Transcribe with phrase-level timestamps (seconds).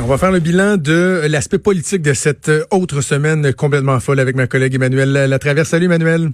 [0.00, 4.34] On va faire le bilan de l'aspect politique de cette autre semaine complètement folle avec
[4.36, 5.68] ma collègue Emmanuel Latraverse.
[5.68, 6.30] Salut Emmanuel.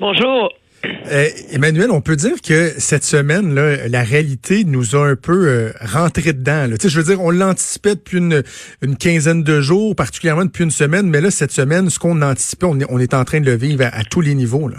[0.00, 0.52] Bonjour.
[0.84, 5.48] Euh, Emmanuel, on peut dire que cette semaine, là, la réalité nous a un peu
[5.48, 6.66] euh, rentré dedans.
[6.68, 6.76] Là.
[6.82, 8.42] Je veux dire, on l'anticipait depuis une,
[8.82, 12.66] une, quinzaine de jours, particulièrement depuis une semaine, mais là, cette semaine, ce qu'on anticipait,
[12.66, 14.68] on est, on est en train de le vivre à, tous les niveaux.
[14.68, 14.78] Là.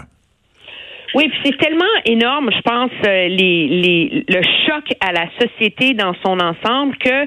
[1.14, 5.94] Oui, puis c'est tellement énorme, je pense, euh, les, les, le choc à la société
[5.94, 7.26] dans son ensemble que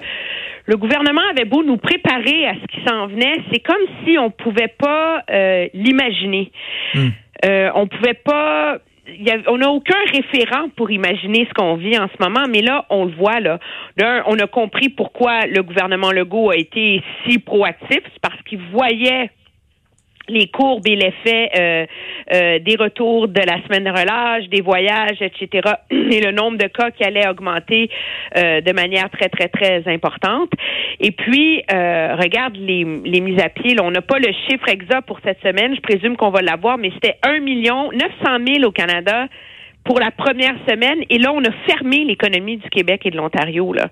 [0.68, 4.30] le gouvernement avait beau nous préparer à ce qui s'en venait, c'est comme si on
[4.30, 6.52] pouvait pas euh, l'imaginer.
[6.94, 7.08] Hmm.
[7.46, 11.98] Euh, on pouvait pas y a, on n'a aucun référent pour imaginer ce qu'on vit
[11.98, 13.60] en ce moment, mais là, on le voit, là.
[13.96, 18.02] D'un, on a compris pourquoi le gouvernement Legault a été si proactif.
[18.04, 19.30] C'est parce qu'il voyait
[20.30, 21.86] les courbes et l'effet euh,
[22.34, 26.68] euh, des retours de la semaine de relâche, des voyages, etc., et le nombre de
[26.68, 27.90] cas qui allait augmenter
[28.36, 30.52] euh, de manière très, très, très importante.
[31.00, 33.76] Et puis, regarde les, les mises à pied.
[33.82, 35.76] On n'a pas le chiffre exact pour cette semaine.
[35.76, 39.28] Je présume qu'on va l'avoir, mais c'était 1 million 900 000 au Canada
[39.84, 41.04] pour la première semaine.
[41.10, 43.72] Et là, on a fermé l'économie du Québec et de l'Ontario.
[43.74, 43.88] Là.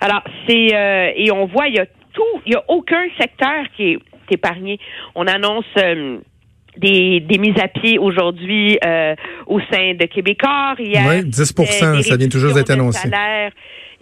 [0.00, 3.92] Alors, c'est et on voit, il y a tout, il y a aucun secteur qui
[3.92, 3.98] est
[4.30, 4.78] épargné.
[5.14, 6.18] On annonce euh,
[6.76, 9.14] des, des, mises à pied aujourd'hui euh,
[9.46, 10.74] au sein de Québécois.
[10.78, 11.54] Hier, oui, 10
[12.06, 13.08] ça vient toujours d'être annoncé.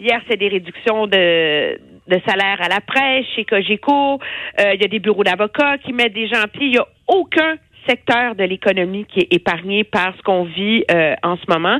[0.01, 4.19] Hier, c'est des réductions de, de salaire à la presse, chez Cogeco.
[4.59, 6.67] Euh, il y a des bureaux d'avocats qui mettent des gens à pied.
[6.67, 10.85] Il n'y a aucun secteur de l'économie qui est épargné par ce qu'on vit
[11.23, 11.79] en ce moment.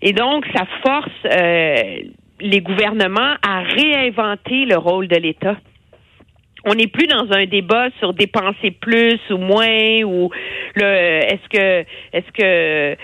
[0.00, 1.10] Et donc, ça force
[2.42, 5.56] les gouvernements à réinventer le rôle de l'État
[6.64, 10.30] on n'est plus dans un débat sur dépenser plus ou moins ou
[10.74, 12.96] le est-ce que est-ce que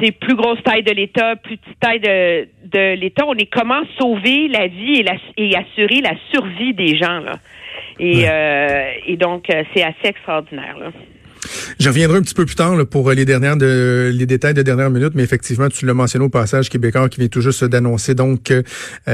[0.00, 3.24] c'est plus grosse taille de l'État, plus petite taille de, de l'État.
[3.26, 7.34] On est comment sauver la vie et, la, et assurer la survie des gens là.
[8.00, 10.90] Et, euh, et donc euh, c'est assez extraordinaire là.
[11.78, 14.90] Je reviendrai un petit peu plus tard pour les dernières de, les détails de dernière
[14.90, 18.50] minute, mais effectivement, tu l'as mentionné au passage, Québécois qui vient tout juste d'annoncer donc
[18.50, 18.62] euh,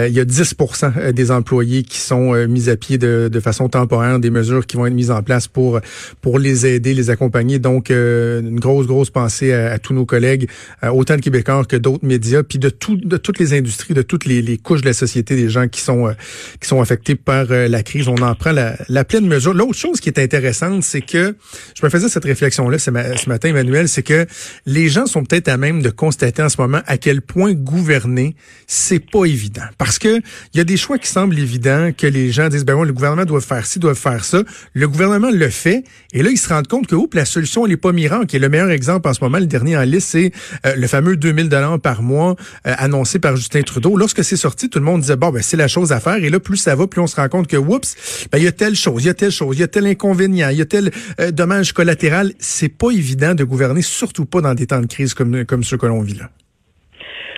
[0.08, 3.40] il y a 10% euh, des employés qui sont euh, mis à pied de, de,
[3.40, 5.80] façon temporaire, des mesures qui vont être mises en place pour
[6.20, 7.58] pour les aider, les accompagner.
[7.58, 10.48] Donc une grosse grosse pensée à, tous nos collègues,
[10.82, 14.24] autant de Québécois que d'autres médias, puis de tout de toutes les industries, de toutes
[14.24, 16.14] les, les, couches de la société, des gens qui sont
[16.60, 18.08] qui sont affectés par la crise.
[18.08, 19.54] On en prend la, la pleine mesure.
[19.54, 21.34] L'autre chose qui est intéressante, c'est que
[21.78, 24.26] je me faisais cette réflexion-là ce, matin, Emmanuel, c'est que
[24.66, 28.36] les gens sont peut-être à même de constater en ce moment à quel point gouverner,
[28.66, 29.64] c'est pas évident.
[29.78, 30.20] Parce que
[30.54, 32.92] il y a des choix qui semblent évidents, que les gens disent, ben bon, le
[32.92, 34.42] gouvernement doit faire ci, doit faire ça.
[34.74, 37.72] Le gouvernement le fait, et là, ils se rendent compte que, oups, la solution, elle
[37.72, 38.34] est pas miracle.
[38.34, 40.32] Et le meilleur exemple en ce moment, le dernier en liste, c'est
[40.66, 42.36] euh, le fameux 2000 dollars par mois
[42.66, 43.96] euh, annoncé par Justin Trudeau.
[43.96, 46.16] Lorsque c'est sorti, tout le monde disait, bon, ben, c'est la chose à faire.
[46.16, 47.96] Et là, plus ça va, plus on se rend compte que, oups,
[48.32, 49.86] ben, il y a telle chose, il y a telle chose, il y a tel
[49.86, 52.09] inconvénient, il y a tel euh, dommage collatéral.
[52.38, 55.76] C'est pas évident de gouverner, surtout pas dans des temps de crise comme, comme ceux
[55.76, 56.30] que l'on vit là.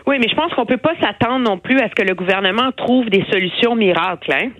[0.06, 2.72] Oui, mais je pense qu'on peut pas s'attendre non plus à ce que le gouvernement
[2.72, 4.32] trouve des solutions miracles.
[4.32, 4.50] Hein?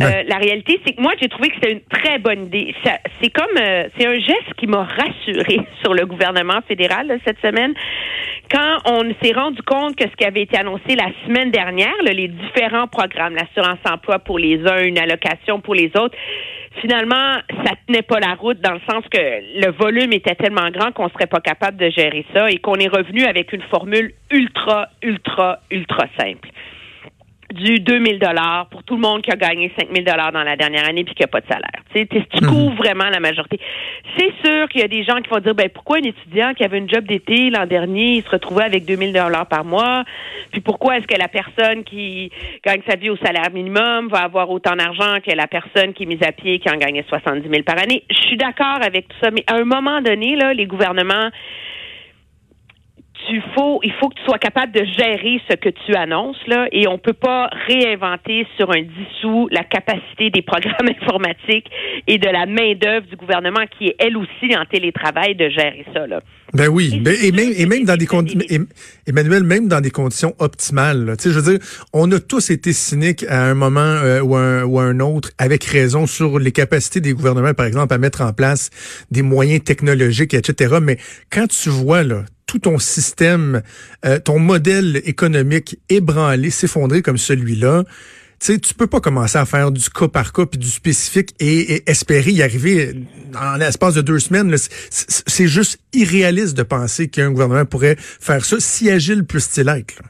[0.00, 2.74] Euh, la réalité, c'est que moi, j'ai trouvé que c'était une très bonne idée.
[3.20, 7.74] C'est comme, euh, c'est un geste qui m'a rassuré sur le gouvernement fédéral cette semaine.
[8.50, 12.28] Quand on s'est rendu compte que ce qui avait été annoncé la semaine dernière, les
[12.28, 16.16] différents programmes, l'assurance emploi pour les uns, une allocation pour les autres,
[16.80, 20.92] finalement, ça tenait pas la route dans le sens que le volume était tellement grand
[20.92, 24.88] qu'on serait pas capable de gérer ça et qu'on est revenu avec une formule ultra,
[25.02, 26.48] ultra, ultra simple
[27.52, 30.86] du 2000 dollars pour tout le monde qui a gagné 5000 dollars dans la dernière
[30.86, 31.82] année puis qui a pas de salaire.
[31.94, 32.50] Tu sais, tu mhm.
[32.50, 33.58] couvres vraiment la majorité.
[34.18, 36.62] C'est sûr qu'il y a des gens qui vont dire ben pourquoi un étudiant qui
[36.64, 40.04] avait une job d'été l'an dernier, il se retrouvait avec 2000 dollars par mois?
[40.52, 42.30] Puis pourquoi est-ce que la personne qui
[42.64, 46.06] gagne sa vie au salaire minimum va avoir autant d'argent que la personne qui est
[46.06, 48.04] mise à pied qui en gagnait 70 000 par année?
[48.10, 51.30] Je suis d'accord avec tout ça, mais à un moment donné là, les gouvernements
[53.26, 56.68] tu faut, il faut que tu sois capable de gérer ce que tu annonces là,
[56.72, 61.66] et on peut pas réinventer sur un dissous la capacité des programmes informatiques
[62.06, 65.84] et de la main d'œuvre du gouvernement qui est elle aussi en télétravail de gérer
[65.92, 66.20] ça là.
[66.54, 68.40] Ben oui, ben, et, même, et même dans des conditions,
[69.06, 71.14] Emmanuel, même dans des conditions optimales.
[71.18, 74.34] Tu sais, je veux dire, on a tous été cyniques à un moment euh, ou,
[74.34, 78.22] un, ou un autre, avec raison, sur les capacités des gouvernements, par exemple, à mettre
[78.22, 78.70] en place
[79.10, 80.76] des moyens technologiques, etc.
[80.80, 80.96] Mais
[81.30, 83.62] quand tu vois là tout ton système,
[84.04, 87.84] euh, ton modèle économique ébranlé, s'effondrer comme celui-là,
[88.40, 91.30] tu sais, tu peux pas commencer à faire du cas par cas puis du spécifique
[91.40, 92.92] et, espérer y arriver
[93.36, 94.54] en l'espace de deux semaines.
[94.56, 100.02] C'est juste irréaliste de penser qu'un gouvernement pourrait faire ça, si agile plus-il être.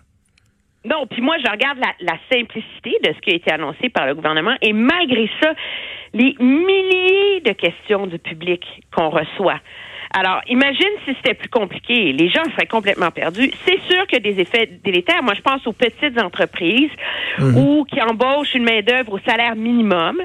[0.84, 4.06] Non, puis moi, je regarde la, la, simplicité de ce qui a été annoncé par
[4.06, 5.54] le gouvernement et malgré ça,
[6.12, 8.62] les milliers de questions du public
[8.94, 9.60] qu'on reçoit.
[10.14, 12.12] Alors, imagine si c'était plus compliqué.
[12.12, 13.50] Les gens seraient complètement perdus.
[13.66, 15.22] C'est sûr que des effets délétères.
[15.22, 16.90] Moi, je pense aux petites entreprises
[17.38, 17.56] mhm.
[17.56, 20.20] ou qui embauchent une main-d'œuvre au salaire minimum.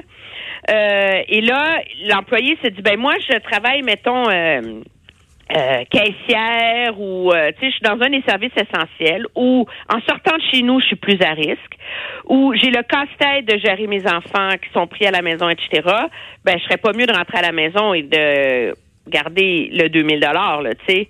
[0.70, 4.80] Euh, et là, l'employé se dit, ben moi, je travaille, mettons, euh,
[5.54, 10.38] euh, caissière ou tu sais je suis dans un des services essentiels ou en sortant
[10.38, 11.76] de chez nous je suis plus à risque
[12.24, 15.82] ou j'ai le casse-tête de gérer mes enfants qui sont pris à la maison etc
[16.46, 18.74] ben je serais pas mieux de rentrer à la maison et de
[19.08, 21.08] garder le 2000 dollars, tu sais.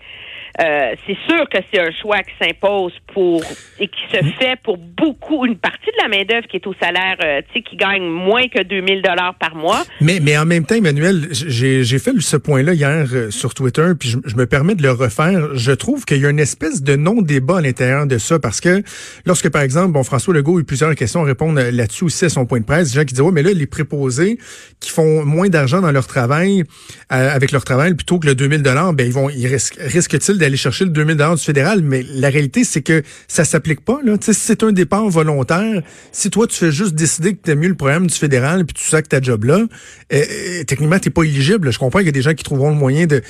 [0.61, 3.43] Euh, c'est sûr que c'est un choix qui s'impose pour
[3.81, 6.75] et qui se fait pour beaucoup une partie de la main d'œuvre qui est au
[6.81, 9.83] salaire, euh, tu sais, qui gagne moins que 2000 dollars par mois.
[10.01, 13.93] Mais mais en même temps, Emmanuel, j'ai j'ai fait ce point-là hier euh, sur Twitter,
[13.99, 15.57] puis je, me permets de le refaire.
[15.57, 18.83] Je trouve qu'il y a une espèce de non-débat à l'intérieur de ça parce que
[19.27, 22.29] lorsque par exemple, bon François Legault a eu plusieurs questions à répondre là-dessus aussi à
[22.29, 24.39] son point de presse, des gens qui disent ouais mais là les préposés
[24.79, 26.63] qui font moins d'argent dans leur travail
[27.09, 30.57] avec leur travail plutôt que le 2000 dollars, ben ils vont ils risquent risquent-ils d'aller
[30.59, 34.01] chercher le 2000 du fédéral, mais la réalité, c'est que ça s'applique pas.
[34.05, 34.17] Là.
[34.21, 35.83] c'est un départ volontaire,
[36.13, 38.85] si toi, tu fais juste décider que tu mieux le programme du fédéral, puis tu
[38.85, 39.67] sais que ta job là, euh,
[40.13, 41.73] euh, techniquement, tu pas éligible.
[41.73, 43.23] Je comprends qu'il y a des gens qui trouveront le moyen de,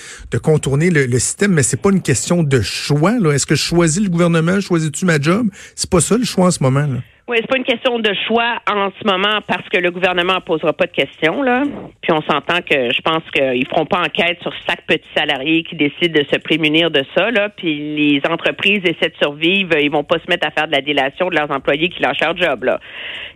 [0.42, 3.14] contourner le, le, système, mais c'est pas une question de choix.
[3.32, 5.48] Est-ce que je choisis le gouvernement, choisis-tu ma job?
[5.76, 6.86] C'est pas ça le choix en ce moment.
[6.86, 7.00] Là.
[7.26, 10.74] Oui, c'est pas une question de choix en ce moment parce que le gouvernement posera
[10.74, 11.62] pas de questions là.
[12.02, 15.74] Puis on s'entend que je pense qu'ils feront pas enquête sur chaque petit salarié qui
[15.74, 17.48] décide de se prémunir de ça là.
[17.48, 20.82] Puis les entreprises essaient de survivre, ils vont pas se mettre à faire de la
[20.82, 22.78] délation de leurs employés qui lâchent leur job là.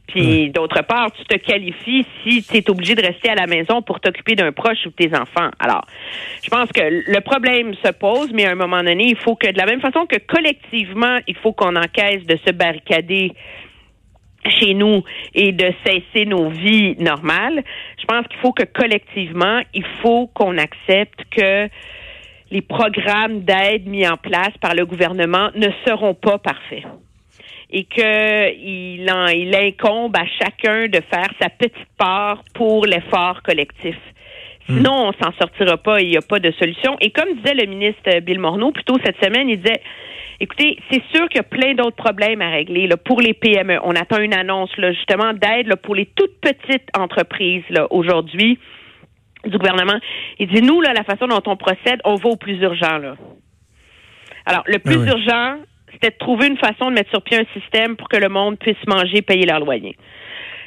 [0.06, 3.80] Puis d'autre part, tu te qualifies si tu es obligé de rester à la maison
[3.80, 5.50] pour t'occuper d'un proche ou de tes enfants.
[5.58, 5.86] Alors,
[6.42, 9.50] je pense que le problème se pose, mais à un moment donné, il faut que
[9.50, 13.32] de la même façon que collectivement, il faut qu'on encaisse de se barricader
[14.48, 15.02] chez nous
[15.34, 17.62] et de cesser nos vies normales,
[17.98, 21.68] je pense qu'il faut que collectivement, il faut qu'on accepte que
[22.50, 26.84] les programmes d'aide mis en place par le gouvernement ne seront pas parfaits
[27.70, 33.96] et qu'il il incombe à chacun de faire sa petite part pour l'effort collectif.
[34.68, 36.96] Sinon, on s'en sortira pas, il n'y a pas de solution.
[37.00, 39.80] Et comme disait le ministre Bill Morneau, plus tôt cette semaine, il disait
[40.40, 43.80] Écoutez, c'est sûr qu'il y a plein d'autres problèmes à régler là, pour les PME.
[43.82, 48.58] On attend une annonce là, justement d'aide pour les toutes petites entreprises là, aujourd'hui
[49.44, 49.98] du gouvernement.
[50.38, 52.98] Il dit nous, là, la façon dont on procède, on va au plus urgent.
[52.98, 53.16] Là.
[54.46, 55.56] Alors, le plus ah urgent,
[55.92, 58.58] c'était de trouver une façon de mettre sur pied un système pour que le monde
[58.58, 59.96] puisse manger, payer leur loyer.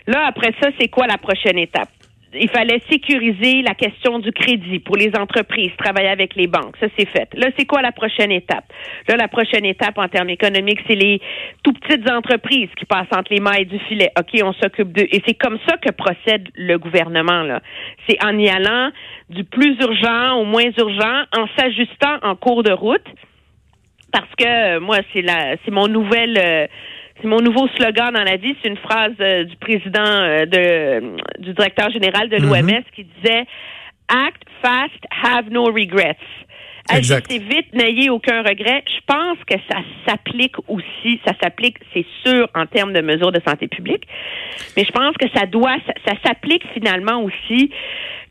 [0.07, 1.89] Là, après ça, c'est quoi la prochaine étape?
[2.33, 6.75] Il fallait sécuriser la question du crédit pour les entreprises, travailler avec les banques.
[6.79, 7.29] Ça, c'est fait.
[7.33, 8.65] Là, c'est quoi la prochaine étape?
[9.07, 11.19] Là, la prochaine étape en termes économiques, c'est les
[11.63, 14.11] tout petites entreprises qui passent entre les mailles du filet.
[14.17, 15.07] OK, on s'occupe d'eux.
[15.11, 17.61] Et c'est comme ça que procède le gouvernement, là.
[18.07, 18.91] C'est en y allant
[19.29, 23.05] du plus urgent au moins urgent, en s'ajustant en cours de route.
[24.11, 26.67] Parce que, moi, c'est la, c'est mon nouvelle, euh,
[27.21, 28.55] c'est mon nouveau slogan dans la vie.
[28.61, 32.83] C'est une phrase euh, du président euh, de, du directeur général de l'OMS mhm.
[32.95, 33.45] qui disait
[34.07, 36.17] Act fast, have no regrets.
[36.89, 38.83] Agissez vite, n'ayez aucun regret.
[38.87, 43.39] Je pense que ça s'applique aussi, ça s'applique, c'est sûr, en termes de mesures de
[43.47, 44.05] santé publique,
[44.75, 47.71] mais je pense que ça doit, ça s'applique finalement aussi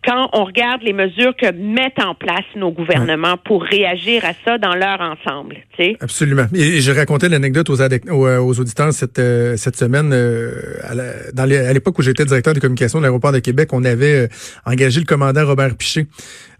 [0.05, 4.59] quand on regarde les mesures que mettent en place nos gouvernements pour réagir à ça
[4.59, 5.57] dans leur ensemble.
[5.77, 5.97] Tu sais?
[6.01, 6.47] Absolument.
[6.55, 10.11] Et, j'ai raconté l'anecdote aux, euh, aux, auditeurs cette, euh, cette semaine.
[10.13, 10.53] Euh,
[11.37, 14.29] à l'époque où j'étais directeur de communication de l'aéroport de Québec, on avait
[14.65, 16.07] engagé le commandant Robert Piché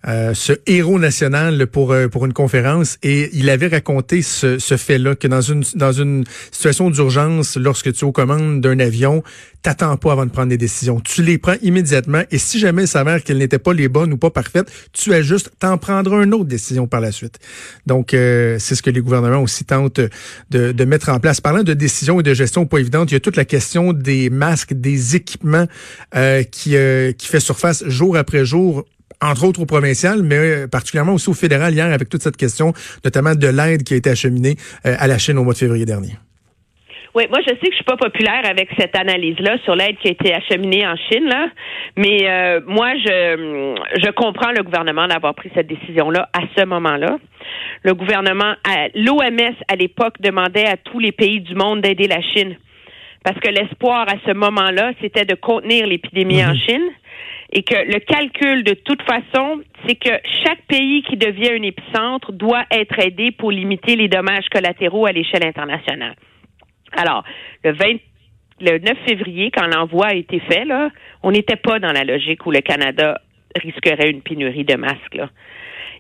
[0.07, 4.77] euh, ce héros national pour euh, pour une conférence et il avait raconté ce, ce
[4.77, 9.23] fait-là que dans une dans une situation d'urgence, lorsque tu es aux commandes d'un avion,
[9.63, 11.01] t'attends pas avant de prendre des décisions.
[11.01, 14.17] Tu les prends immédiatement et si jamais il s'avère qu'elles n'étaient pas les bonnes ou
[14.17, 17.39] pas parfaites, tu ajustes, t'en prendras une autre décision par la suite.
[17.87, 20.01] Donc, euh, c'est ce que les gouvernements aussi tentent
[20.51, 21.41] de, de, mettre en place.
[21.41, 24.31] Parlant de décisions et de gestion pas évidentes, il y a toute la question des
[24.31, 25.67] masques, des équipements
[26.15, 28.85] euh, qui, euh, qui fait surface jour après jour
[29.23, 32.73] entre autres au provincial, mais particulièrement aussi au fédéral hier avec toute cette question,
[33.05, 36.13] notamment de l'aide qui a été acheminée à la Chine au mois de février dernier.
[37.15, 40.09] Oui, moi je sais que je suis pas populaire avec cette analyse-là sur l'aide qui
[40.09, 41.49] a été acheminée en Chine, là,
[41.97, 47.19] mais euh, moi je je comprends le gouvernement d'avoir pris cette décision-là à ce moment-là.
[47.83, 48.55] Le gouvernement,
[48.95, 52.57] l'OMS à l'époque demandait à tous les pays du monde d'aider la Chine
[53.25, 56.59] parce que l'espoir à ce moment-là, c'était de contenir l'épidémie en mhm.
[56.67, 56.89] Chine
[57.53, 60.11] et que le calcul de toute façon, c'est que
[60.45, 65.13] chaque pays qui devient un épicentre doit être aidé pour limiter les dommages collatéraux à
[65.13, 66.15] l'échelle internationale.
[66.93, 67.25] Alors,
[67.65, 67.85] le 20,
[68.61, 70.91] le 9 février, quand l'envoi a été fait, là,
[71.23, 73.21] on n'était pas dans la logique où le Canada
[73.57, 75.15] risquerait une pénurie de masques.
[75.15, 75.31] Là.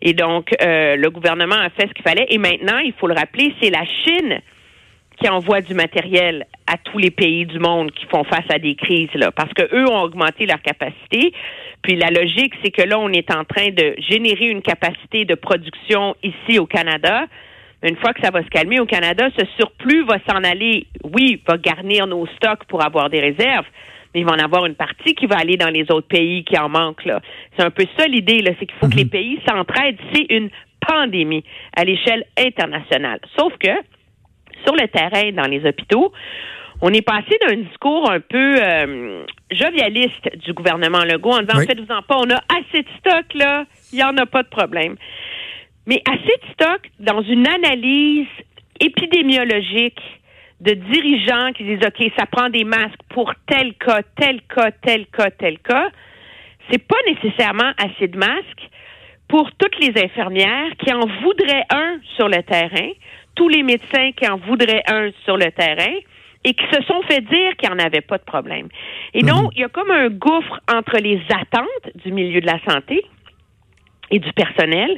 [0.02, 2.26] Et donc, euh, le gouvernement a fait ce qu'il fallait.
[2.30, 4.40] Et maintenant, il faut le rappeler, c'est la Chine
[5.20, 8.74] qui envoie du matériel à tous les pays du monde qui font face à des
[8.74, 11.32] crises, là, parce que eux ont augmenté leur capacité.
[11.82, 15.34] Puis la logique, c'est que là, on est en train de générer une capacité de
[15.34, 17.26] production ici au Canada
[17.82, 21.40] une fois que ça va se calmer au Canada, ce surplus va s'en aller, oui,
[21.46, 23.64] va garnir nos stocks pour avoir des réserves,
[24.12, 26.58] mais il va en avoir une partie qui va aller dans les autres pays qui
[26.58, 27.04] en manquent.
[27.04, 27.20] Là.
[27.56, 29.10] C'est un peu ça l'idée, là, c'est qu'il faut que les mhm.
[29.10, 29.98] pays s'entraident.
[30.12, 30.50] C'est une
[30.86, 33.20] pandémie à l'échelle internationale.
[33.38, 33.70] Sauf que,
[34.64, 36.12] sur le terrain, dans les hôpitaux,
[36.82, 42.02] on est passé d'un discours un peu euh, jovialiste du gouvernement Legault en disant, faites-vous-en
[42.02, 44.96] pas, on a assez de stocks, là, il n'y en a pas de problème.
[45.86, 48.28] Mais assez de stock dans une analyse
[48.80, 50.00] épidémiologique
[50.60, 55.06] de dirigeants qui disent OK, ça prend des masques pour tel cas, tel cas, tel
[55.06, 55.90] cas, tel cas,
[56.70, 58.68] c'est pas nécessairement assez de masques
[59.28, 62.90] pour toutes les infirmières qui en voudraient un sur le terrain,
[63.40, 65.94] tous les médecins qui en voudraient un sur le terrain
[66.44, 68.68] et qui se sont fait dire qu'il n'y en avait pas de problème.
[69.14, 69.50] Et donc, mhm.
[69.54, 73.02] il y a comme un gouffre entre les attentes du milieu de la santé
[74.10, 74.90] et du personnel.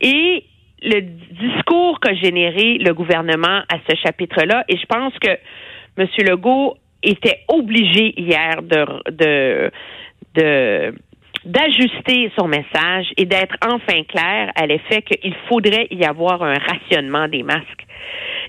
[0.00, 0.44] Et
[0.82, 5.30] le discours qu'a généré le gouvernement à ce chapitre-là, et je pense que
[5.96, 6.08] M.
[6.18, 9.70] Legault était obligé hier de, de,
[10.34, 10.94] de
[11.44, 17.28] d'ajuster son message et d'être enfin clair à l'effet qu'il faudrait y avoir un rationnement
[17.28, 17.86] des masques.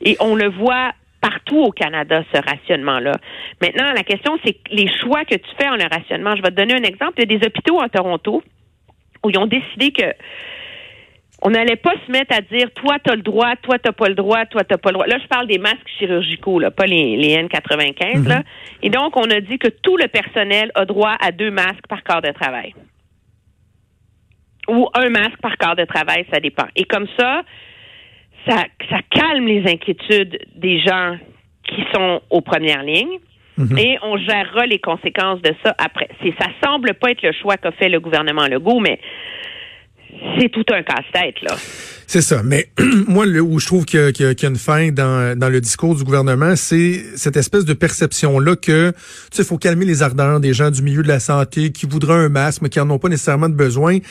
[0.01, 3.13] Et on le voit partout au Canada, ce rationnement-là.
[3.61, 6.35] Maintenant, la question, c'est les choix que tu fais en le rationnement.
[6.35, 7.13] Je vais te donner un exemple.
[7.17, 8.43] Il y a des hôpitaux en Toronto
[9.23, 10.05] où ils ont décidé que
[11.45, 14.09] on n'allait pas se mettre à dire toi tu as le droit, toi tu pas
[14.09, 15.05] le droit, toi tu pas le droit.
[15.05, 18.39] Là je parle des masques chirurgicaux là, pas les, N95 là.
[18.39, 18.43] Mhm.
[18.81, 22.03] Et donc on a dit que tout le personnel a droit à deux masques par
[22.03, 22.73] quart de travail.
[24.69, 26.65] Ou un masque par quart de travail, ça dépend.
[26.75, 27.43] Et comme ça
[28.47, 31.15] ça ça calme les inquiétudes des gens
[31.63, 33.19] qui sont aux premières lignes.
[33.57, 33.77] Mhm.
[33.77, 36.09] Et on gérera les conséquences de ça après.
[36.23, 38.99] C'est, ça semble pas être le choix qu'a fait le gouvernement Legault, mais
[40.39, 41.55] c'est tout un casse-tête, là.
[42.07, 42.43] C'est ça.
[42.43, 42.69] Mais
[43.07, 47.03] moi, où je trouve qu'il y, a une fin dans, le discours du gouvernement, c'est
[47.15, 48.97] cette espèce de perception-là que, tu
[49.31, 52.13] sais, il faut calmer les ardeurs des gens du milieu de la santé qui voudraient
[52.25, 53.99] un masque, mais qui n'en ont pas nécessairement de besoin.
[53.99, 54.05] Tu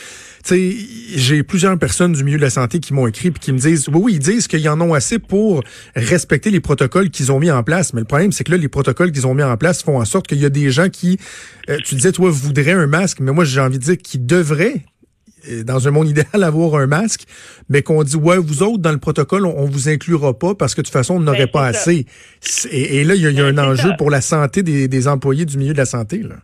[0.44, 0.76] sais,
[1.14, 3.88] j'ai plusieurs personnes du milieu de la santé qui m'ont écrit puis qui me disent,
[3.88, 5.62] oui, oui, ils disent qu'ils en ont assez pour
[5.94, 7.94] respecter les protocoles qu'ils ont mis en place.
[7.94, 10.04] Mais le problème, c'est que là, les protocoles qu'ils ont mis en place font en
[10.04, 11.18] sorte qu'il y a des gens qui,
[11.70, 14.84] euh, tu disais, toi, voudraient un masque, mais moi, j'ai envie de dire qu'ils devraient
[15.64, 17.24] dans un monde idéal, avoir un masque,
[17.68, 20.80] mais qu'on dit, ouais, vous autres, dans le protocole, on, vous inclura pas parce que
[20.80, 22.06] de toute façon, on n'aurait ben, pas assez.
[22.70, 25.72] Et, là, il y a, un ben, enjeu pour la santé des, employés du milieu
[25.72, 26.18] de la santé.
[26.18, 26.36] Là.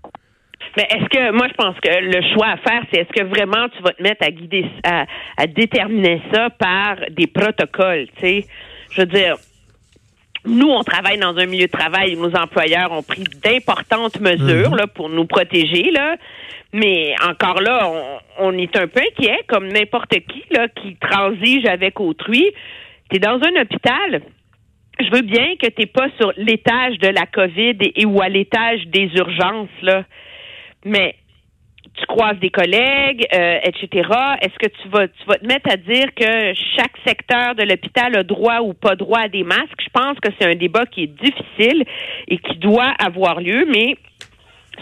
[0.77, 3.69] Mais est-ce que, moi, je pense que le choix à faire, c'est est-ce que vraiment
[3.77, 8.47] tu vas te mettre à guider, à, à déterminer ça par des protocoles, tu sais?
[8.93, 9.37] Je veux dire,
[10.47, 14.71] nous, on travaille dans un milieu de travail où nos employeurs ont pris d'importantes mesures
[14.71, 14.77] mhm.
[14.77, 15.91] là, pour nous protéger.
[15.91, 16.17] Là.
[16.73, 17.91] Mais encore là,
[18.39, 22.47] on, est un peu inquiet, comme n'importe qui là, qui transige avec autrui.
[23.11, 24.23] Tu es dans un hôpital.
[24.99, 28.29] Je veux bien que tu n'es pas sur l'étage de la COVID et, ou à
[28.29, 30.05] l'étage des urgences, là.
[30.85, 31.17] Mais
[32.01, 34.09] tu croises des collègues, euh, etc.
[34.41, 38.17] Est-ce que tu vas, tu vas te mettre à dire que chaque secteur de l'hôpital
[38.17, 39.81] a droit ou pas droit à des masques?
[39.83, 41.85] Je pense que c'est un débat qui est difficile
[42.29, 43.97] et qui doit avoir lieu, mais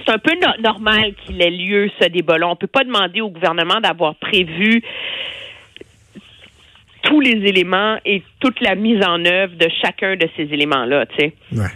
[0.07, 0.33] c'est un peu
[0.63, 2.49] normal qu'il ait lieu ce débat-là.
[2.49, 4.83] On peut pas demander au gouvernement d'avoir prévu
[7.03, 11.17] tous les éléments et toute la mise en œuvre de chacun de ces éléments-là, tu
[11.17, 11.35] sais.
[11.53, 11.67] Ouais.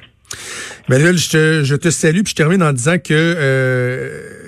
[0.89, 4.42] Je te, je te salue, puis je termine en disant que euh,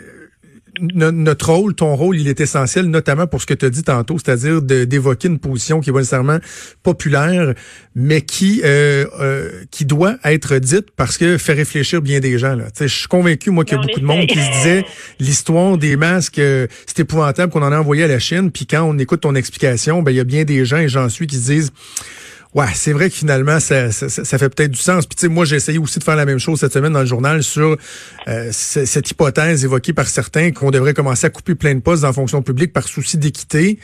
[0.81, 4.16] notre rôle, ton rôle, il est essentiel, notamment pour ce que tu as dit tantôt,
[4.19, 6.38] c'est-à-dire d'évoquer une position qui est pas nécessairement
[6.83, 7.54] populaire,
[7.95, 12.54] mais qui euh, euh, qui doit être dite parce que fait réfléchir bien des gens.
[12.54, 12.64] Là.
[12.78, 14.85] Je suis convaincu, moi, qu'il y a beaucoup de monde qui se disait
[15.21, 18.83] l'histoire des masques, euh, c'est épouvantable qu'on en a envoyé à la Chine, puis quand
[18.83, 21.37] on écoute ton explication, ben il y a bien des gens, et j'en suis, qui
[21.37, 21.73] se disent
[22.54, 25.06] Ouais, c'est vrai que finalement, ça, ça, ça fait peut-être du sens.
[25.06, 27.00] Puis tu sais, moi, j'ai essayé aussi de faire la même chose cette semaine dans
[27.00, 27.76] le journal sur
[28.28, 32.08] euh, cette hypothèse évoquée par certains qu'on devrait commencer à couper plein de postes dans
[32.08, 33.80] la fonction publique par souci d'équité.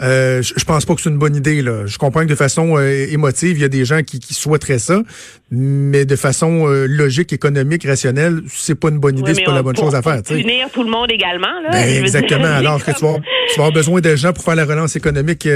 [0.00, 1.60] Euh, je, pense pas que c'est une bonne idée.
[1.62, 1.86] Là.
[1.86, 4.78] Je comprends que de façon euh, émotive, il y a des gens qui, qui souhaiteraient
[4.78, 5.02] ça,
[5.50, 9.62] mais de façon euh, logique, économique, rationnelle, c'est pas une bonne idée, c'est pas la
[9.62, 10.22] bonne chose à faire.
[10.22, 11.60] Punir tout le monde également.
[11.62, 12.44] Là, ben, exactement.
[12.44, 15.48] Alors que tu vas, tu vas, avoir besoin de gens pour faire la relance économique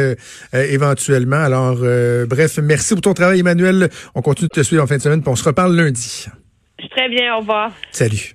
[0.52, 1.42] éventuellement.
[1.42, 1.76] Alors,
[2.26, 3.90] bref, merci pour ton travail, Emmanuel.
[4.14, 6.26] On continue de te suivre en fin de semaine, puis on se reparle lundi.
[6.90, 7.70] Très bien, au revoir.
[7.92, 8.34] Salut.